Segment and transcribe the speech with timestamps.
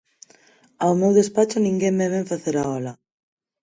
[0.83, 2.93] Ao meu despacho ninguén me vén facer a ola.